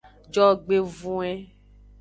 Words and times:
Jogbevoin. 0.33 1.39